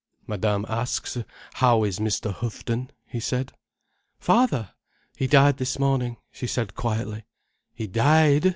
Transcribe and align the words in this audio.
"Madame 0.25 0.65
asks 0.67 1.15
how 1.53 1.83
is 1.83 1.99
Mr. 1.99 2.33
Houghton," 2.33 2.89
he 3.05 3.19
said. 3.19 3.53
"Father! 4.17 4.71
He 5.15 5.27
died 5.27 5.57
this 5.57 5.77
morning," 5.77 6.17
she 6.31 6.47
said 6.47 6.73
quietly. 6.73 7.25
"He 7.71 7.85
died!" 7.85 8.49